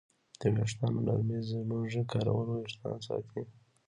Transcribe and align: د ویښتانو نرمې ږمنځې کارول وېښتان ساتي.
د 0.39 0.41
ویښتانو 0.55 0.99
نرمې 1.07 1.37
ږمنځې 1.47 2.01
کارول 2.11 2.47
وېښتان 2.49 2.97
ساتي. 3.07 3.41